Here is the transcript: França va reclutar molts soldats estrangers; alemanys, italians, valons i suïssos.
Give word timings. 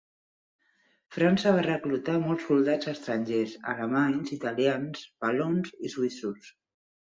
França 1.17 1.53
va 1.55 1.65
reclutar 1.67 2.15
molts 2.23 2.47
soldats 2.49 2.91
estrangers; 2.95 3.55
alemanys, 3.77 4.35
italians, 4.41 5.07
valons 5.29 5.75
i 5.91 5.97
suïssos. 5.99 6.53